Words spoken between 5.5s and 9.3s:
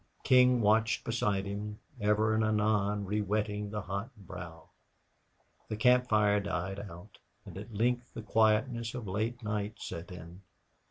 The camp fire died out, and at length the quietness of